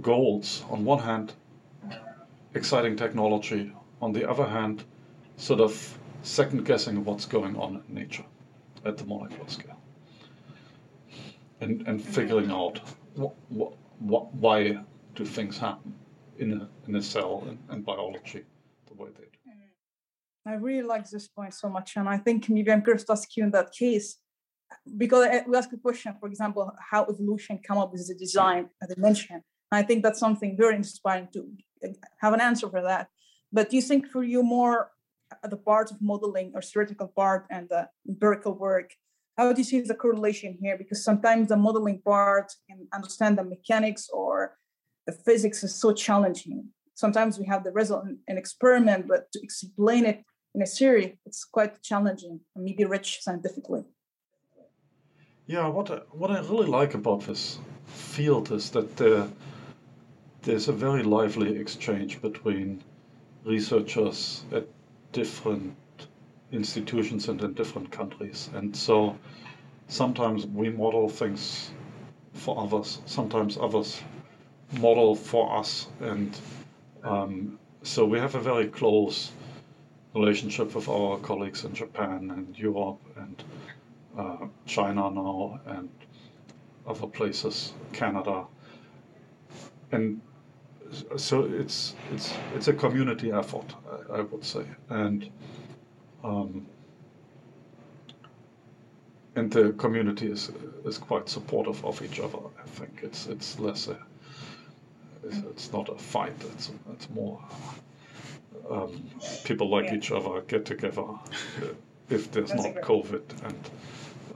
[0.00, 0.64] goals.
[0.70, 1.34] On one hand,
[2.54, 3.72] exciting technology.
[4.02, 4.84] On the other hand,
[5.36, 8.24] sort of second guessing what's going on in nature
[8.84, 9.80] at the molecular scale
[11.60, 12.80] and, and figuring out
[13.14, 13.34] what,
[13.98, 14.78] what, why
[15.14, 15.94] do things happen
[16.38, 18.42] in a, in a cell and, and biology
[18.86, 19.38] the way they do.
[19.48, 20.52] Mm.
[20.52, 21.96] I really like this point so much.
[21.96, 24.16] And I think maybe I'm curious to ask you in that case,
[24.96, 28.68] because eh, we ask a question, for example, how evolution come up with the design,
[28.82, 29.42] as I mentioned.
[29.72, 31.46] I think that's something very inspiring to
[31.84, 33.08] eh, have an answer for that.
[33.52, 34.90] But do you think for you more
[35.32, 38.90] uh, the part of modeling or theoretical part and the empirical work
[39.36, 43.44] how do you see the correlation here because sometimes the modeling part and understand the
[43.44, 44.56] mechanics or
[45.06, 49.40] the physics is so challenging sometimes we have the result in an experiment but to
[49.42, 50.22] explain it
[50.54, 53.82] in a theory it's quite challenging and maybe rich scientifically
[55.50, 59.26] yeah what I, what i really like about this field is that there,
[60.42, 62.84] there's a very lively exchange between
[63.44, 64.68] researchers at
[65.10, 65.74] different
[66.52, 68.48] institutions and in different countries.
[68.54, 69.16] And so
[69.88, 71.72] sometimes we model things
[72.32, 74.00] for others, sometimes others
[74.78, 75.88] model for us.
[76.00, 76.38] And
[77.02, 79.32] um, so we have a very close
[80.14, 83.42] relationship with our colleagues in Japan and Europe and
[84.16, 85.88] uh, China now and
[86.86, 88.44] other places, Canada.
[89.92, 90.20] And
[91.16, 93.74] so it's it's it's a community effort,
[94.10, 95.30] I, I would say, and
[96.24, 96.66] um,
[99.36, 100.50] and the community is
[100.84, 102.38] is quite supportive of each other.
[102.58, 103.98] I think it's it's less a
[105.24, 106.34] it's, it's not a fight.
[106.54, 107.40] It's it's more
[108.70, 109.04] um,
[109.44, 109.96] people like yeah.
[109.96, 111.04] each other get together
[112.10, 113.70] if there's That's not COVID and.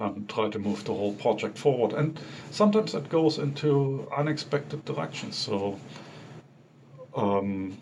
[0.00, 2.18] Um, try to move the whole project forward, and
[2.50, 5.36] sometimes it goes into unexpected directions.
[5.36, 5.78] So,
[7.14, 7.78] um,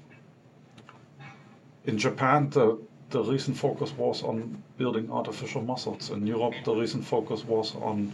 [1.86, 2.78] in Japan, the,
[3.08, 6.10] the recent focus was on building artificial muscles.
[6.10, 8.12] In Europe, the recent focus was on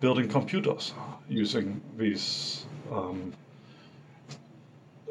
[0.00, 0.94] building computers
[1.28, 3.32] using these um,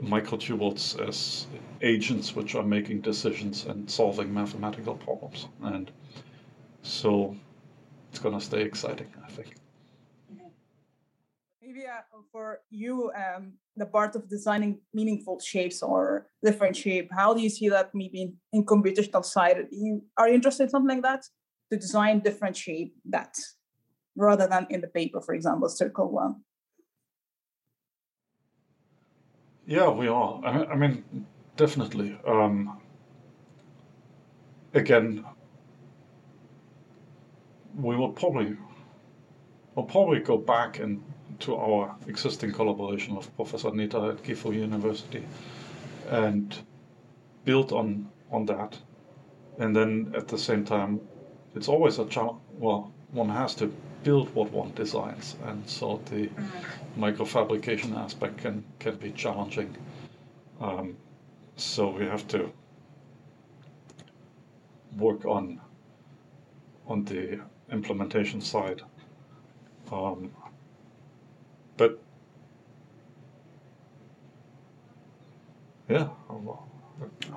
[0.02, 1.48] microtubules as
[1.82, 5.48] agents which are making decisions and solving mathematical problems.
[5.64, 5.92] And
[6.82, 7.36] so
[8.10, 9.56] it's going to stay exciting, I think.
[11.62, 17.34] Maybe uh, for you um, the part of designing meaningful shapes or different shape how
[17.34, 19.58] do you see that maybe in, in computational side?
[19.58, 21.24] Are you, are you interested in something like that?
[21.72, 23.38] To design different shape that
[24.18, 26.36] rather than in the paper for example circle one
[29.72, 30.32] yeah we are
[30.74, 32.18] i mean, definitely.
[32.26, 32.80] Um,
[34.74, 35.24] again,
[37.76, 38.58] we will probably
[39.76, 41.04] we'll probably go back and
[41.40, 45.24] to our existing collaboration of Professor Nitta at Gifu University
[46.10, 46.58] and
[47.46, 48.78] build on on that.
[49.60, 51.00] And then at the same time,
[51.56, 52.40] it's always a challenge.
[52.54, 57.04] Well, one has to build what one designs, and so the mm-hmm.
[57.04, 59.76] microfabrication aspect can can be challenging.
[60.60, 60.98] Um,
[61.56, 62.52] so we have to
[64.98, 65.60] work on
[66.88, 67.40] on the
[67.72, 68.82] implementation side.
[69.92, 70.32] Um,
[71.78, 72.00] but
[75.90, 76.08] yeah.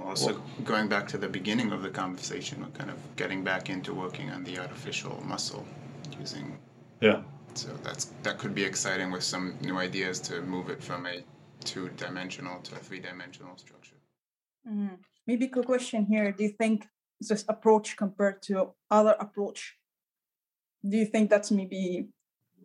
[0.04, 4.30] Also, going back to the beginning of the conversation, kind of getting back into working
[4.30, 5.66] on the artificial muscle
[6.18, 6.58] using.
[7.00, 7.22] Yeah.
[7.54, 11.24] So that's that could be exciting with some new ideas to move it from a
[11.64, 13.96] two-dimensional to a three-dimensional structure.
[14.68, 14.96] Mm-hmm.
[15.26, 16.86] Maybe a question here: Do you think
[17.20, 19.76] this approach compared to other approach?
[20.86, 22.08] Do you think that's maybe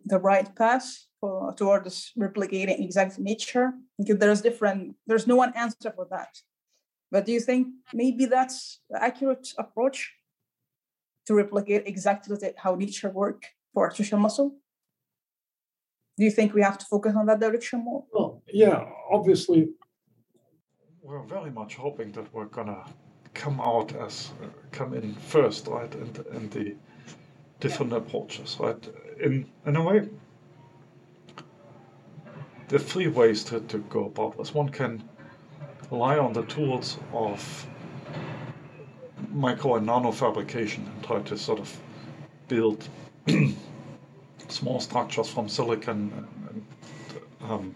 [0.04, 3.72] the right path for towards replicating exact nature?
[3.98, 4.96] Because there's different.
[5.06, 6.32] There's no one answer for that.
[7.10, 10.12] But do you think maybe that's the accurate approach
[11.26, 14.56] to replicate exactly how nature work for artificial muscle?
[16.16, 18.04] Do you think we have to focus on that direction more?
[18.12, 19.70] Well, yeah, obviously,
[21.02, 22.84] we're very much hoping that we're gonna
[23.34, 26.76] come out as uh, come in first, right, and the, in the
[27.58, 27.98] different yeah.
[27.98, 28.88] approaches, right?
[29.20, 30.08] In in a way,
[32.68, 34.54] there are three ways to, to go about this.
[34.54, 35.02] One can
[35.90, 37.66] rely on the tools of
[39.32, 41.80] micro and nano fabrication and try to sort of
[42.48, 42.88] build
[44.48, 46.66] small structures from silicon and,
[47.42, 47.74] and um,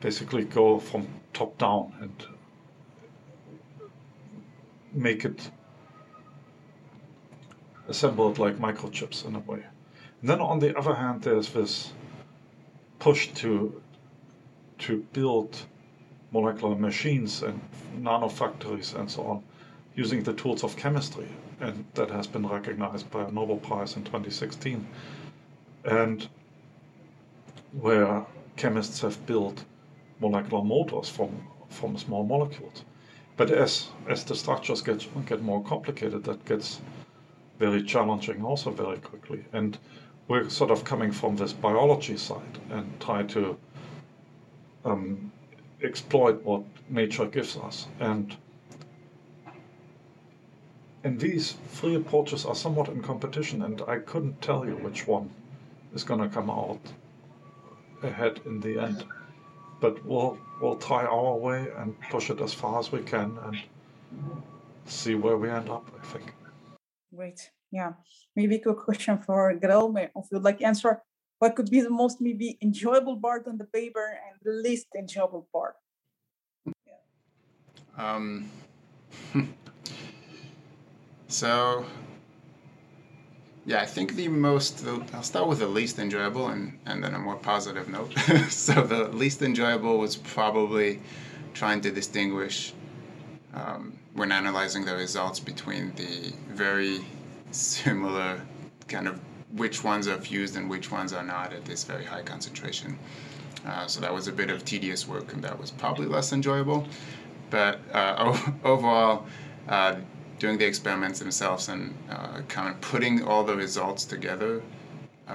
[0.00, 2.26] basically go from top down and
[4.92, 5.50] make it
[7.88, 9.62] assembled like microchips in a way.
[10.20, 11.92] And then on the other hand, there's this
[12.98, 13.80] push to
[14.78, 15.56] to build
[16.32, 17.60] molecular machines and
[18.00, 19.42] nanofactories and so on
[19.94, 21.28] using the tools of chemistry.
[21.60, 24.86] And that has been recognized by a Nobel Prize in 2016.
[25.84, 26.28] And
[27.72, 28.24] where
[28.56, 29.64] chemists have built
[30.20, 31.30] molecular motors from,
[31.68, 32.84] from small molecules.
[33.36, 36.80] But as, as the structures get, get more complicated, that gets
[37.58, 39.44] very challenging also very quickly.
[39.52, 39.78] And
[40.28, 43.56] we're sort of coming from this biology side and try to
[44.84, 45.32] um,
[45.82, 47.86] exploit what nature gives us.
[48.00, 48.36] And
[51.04, 55.30] and these three approaches are somewhat in competition, and I couldn't tell you which one
[55.94, 56.80] is going to come out
[58.02, 59.04] ahead in the end.
[59.80, 63.56] But we'll we'll try our way and push it as far as we can and
[64.86, 65.88] see where we end up.
[66.00, 66.34] I think.
[67.14, 67.50] Great.
[67.70, 67.92] Yeah.
[68.34, 71.02] Maybe a quick question for Gadiel, if you'd like to answer
[71.38, 75.46] what could be the most maybe enjoyable part on the paper and the least enjoyable
[75.52, 75.74] part?
[77.96, 78.50] Um,
[81.28, 81.84] so,
[83.66, 87.14] yeah, I think the most, the, I'll start with the least enjoyable and, and then
[87.14, 88.12] a more positive note.
[88.48, 91.00] so, the least enjoyable was probably
[91.54, 92.72] trying to distinguish
[93.54, 97.00] um, when analyzing the results between the very
[97.50, 98.40] similar
[98.86, 99.20] kind of
[99.52, 102.98] which ones are fused and which ones are not at this very high concentration.
[103.66, 106.86] Uh, so that was a bit of tedious work, and that was probably less enjoyable.
[107.50, 109.26] But uh, overall,
[109.68, 109.96] uh,
[110.38, 114.62] doing the experiments themselves and uh, kind of putting all the results together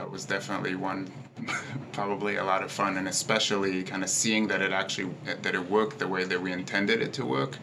[0.10, 1.12] was definitely one,
[1.92, 5.70] probably a lot of fun, and especially kind of seeing that it actually that it
[5.70, 7.60] worked the way that we intended it to work.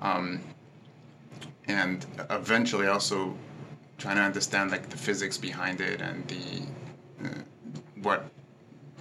[0.00, 0.40] Um,
[1.68, 3.36] and eventually also
[3.98, 7.42] trying to understand like the physics behind it and the uh,
[8.02, 8.30] what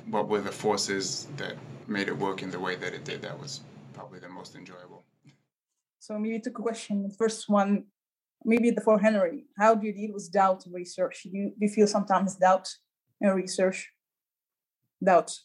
[0.10, 1.56] what were the forces that
[1.88, 3.22] made it work in the way that it did.
[3.22, 3.62] That was
[3.94, 5.04] probably the most enjoyable.
[6.00, 7.16] So maybe two questions.
[7.18, 7.86] First one,
[8.44, 9.46] maybe the for Henry.
[9.58, 11.24] How do you deal with doubt in research?
[11.24, 12.68] Do you, do you feel sometimes doubt
[13.22, 13.92] in research?
[15.04, 15.38] Doubt.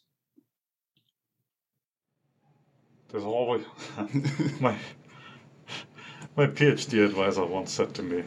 [3.09, 3.65] There's always
[4.61, 4.77] my
[6.37, 8.25] my PhD advisor once said to me,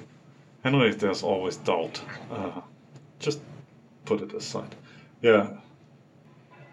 [0.66, 2.02] Henry, there's always doubt.
[2.32, 2.60] Uh,
[3.20, 3.40] just
[4.04, 4.74] put it aside.
[5.22, 5.58] Yeah.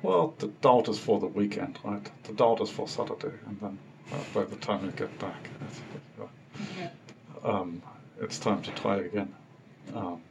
[0.00, 2.10] Well, the doubt is for the weekend, right?
[2.24, 3.78] The doubt is for Saturday, and then
[4.10, 5.50] uh, by the time you get back,
[7.44, 7.82] um,
[8.18, 9.34] it's time to try again.
[9.94, 10.22] Um,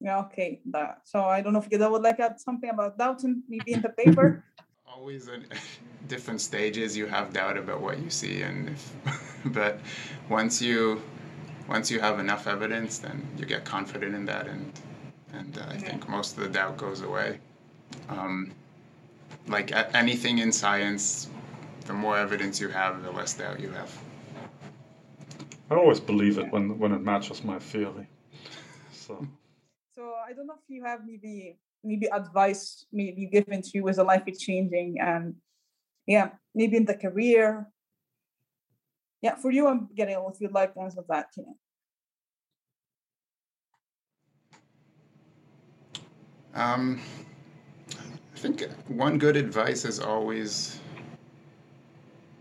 [0.00, 0.60] Yeah, okay.
[0.66, 3.42] That, so I don't know if you would like to add something about doubt and
[3.48, 4.44] maybe in the paper.
[4.86, 5.44] always in
[6.06, 8.92] different stages you have doubt about what you see and if,
[9.46, 9.80] but
[10.28, 11.02] once you
[11.68, 14.72] once you have enough evidence then you get confident in that and
[15.32, 17.40] and uh, I think most of the doubt goes away.
[18.08, 18.52] Um,
[19.48, 21.28] like anything in science
[21.86, 23.92] the more evidence you have the less doubt you have.
[25.70, 28.08] I always believe it when when it matches my theory.
[28.92, 29.26] So.
[29.94, 33.98] So I don't know if you have maybe maybe advice maybe given to you as
[33.98, 35.34] a life is changing and
[36.06, 37.66] yeah maybe in the career
[39.22, 41.44] yeah for you i'm getting you'd like to answer that yeah.
[46.54, 47.00] um
[48.34, 50.78] i think one good advice is always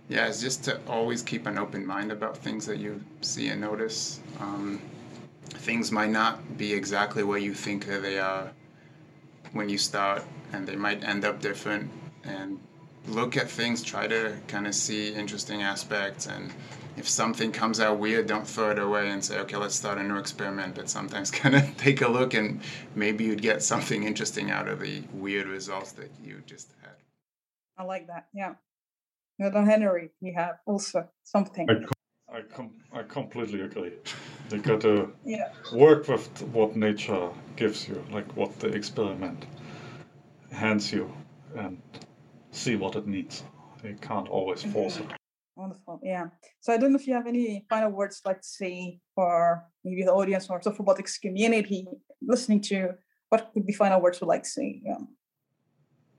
[0.10, 3.62] yeah is just to always keep an open mind about things that you see and
[3.62, 4.82] notice um,
[5.66, 8.52] things might not be exactly what you think they are
[9.54, 10.24] when you start,
[10.54, 11.90] and they might end up different.
[12.24, 12.60] And
[13.08, 16.52] look at things, try to kind of see interesting aspects, and
[16.98, 20.04] if something comes out weird, don't throw it away and say, okay, let's start a
[20.04, 20.76] new experiment.
[20.76, 22.62] But sometimes kind of take a look, and
[22.96, 26.96] maybe you'd get something interesting out of the weird results that you just had.
[27.78, 28.28] I like that.
[28.34, 28.54] Yeah.
[29.38, 31.68] Well, Henry, you have also something.
[32.34, 33.94] I, com- I completely agree.
[34.52, 35.50] You got to yeah.
[35.74, 39.46] work with what nature gives you, like what the experiment
[40.52, 41.12] hands you,
[41.56, 41.82] and
[42.56, 43.44] see what it needs.
[43.84, 44.72] You can't always mm-hmm.
[44.72, 45.08] force it.
[45.56, 46.26] Wonderful, yeah.
[46.60, 50.04] So I don't know if you have any final words like to say for maybe
[50.04, 51.88] the audience or software robotics community
[52.22, 52.96] listening to.
[53.30, 54.82] What would be final words you like to say?
[54.84, 54.98] Yeah.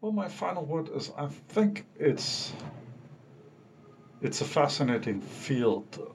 [0.01, 2.53] Well, my final word is I think it's
[4.23, 6.15] it's a fascinating field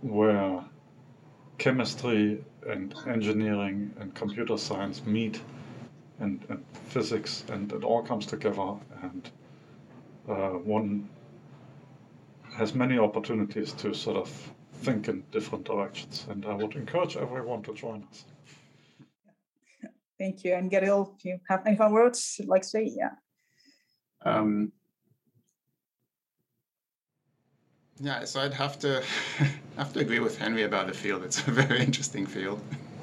[0.00, 0.64] where
[1.58, 5.40] chemistry and engineering and computer science meet
[6.20, 9.30] and, and physics and it all comes together and
[10.28, 11.08] uh, one
[12.52, 14.52] has many opportunities to sort of
[14.82, 18.24] think in different directions and I would encourage everyone to join us.
[20.18, 20.54] Thank you.
[20.54, 23.10] And Gadiel, if you have any final words you'd like to say, yeah.
[24.24, 24.72] Um,
[28.00, 29.02] Yeah, so I'd have to
[29.76, 31.24] have to agree with Henry about the field.
[31.24, 32.60] It's a very interesting field,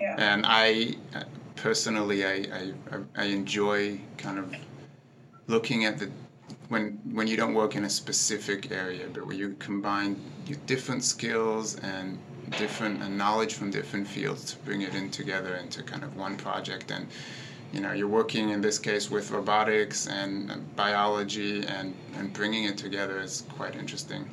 [0.00, 0.16] yeah.
[0.18, 0.96] and I
[1.56, 2.72] personally I, I
[3.16, 4.54] I enjoy kind of
[5.46, 6.10] looking at the
[6.68, 11.04] when when you don't work in a specific area, but where you combine your different
[11.04, 12.18] skills and
[12.58, 16.36] different uh, knowledge from different fields to bring it in together into kind of one
[16.36, 16.90] project.
[16.90, 17.06] And
[17.72, 22.78] you know you're working in this case with robotics and biology and and bringing it
[22.78, 24.28] together is quite interesting.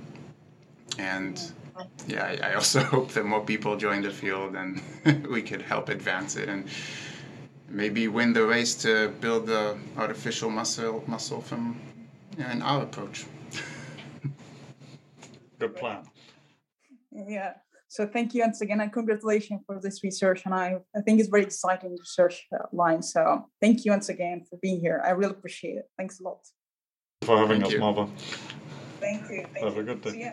[0.99, 1.41] And
[2.07, 4.81] yeah I, I also hope that more people join the field and
[5.29, 6.49] we could help advance it.
[6.49, 6.65] And
[7.71, 11.79] maybe win the race to build the artificial muscle muscle from
[12.37, 13.25] you know, our approach
[15.59, 16.03] good plan
[17.11, 17.53] yeah
[17.91, 20.43] so thank you once again and congratulations for this research.
[20.45, 23.03] And I, I think it's very exciting research uh, line.
[23.03, 25.03] So thank you once again for being here.
[25.05, 25.89] I really appreciate it.
[25.97, 26.39] Thanks a lot.
[27.23, 28.07] For having thank us, Marva.
[29.01, 29.45] Thank you.
[29.53, 29.81] Thank Have you.
[29.81, 30.31] a good day.